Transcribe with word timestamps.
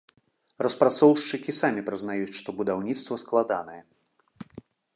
Распрацоўшчыкі 0.65 1.51
самі 1.61 1.81
прызнаюць, 1.91 2.35
што 2.39 2.49
будаўніцтва 2.63 3.21
складанае. 3.25 3.79